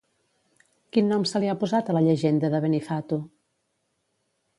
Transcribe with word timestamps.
Quin 0.95 1.11
nom 1.11 1.27
se 1.31 1.41
li 1.43 1.51
ha 1.51 1.55
posat 1.63 1.91
a 1.91 1.95
la 1.97 2.03
llegenda 2.07 2.51
de 2.55 2.63
Benifato? 2.65 3.21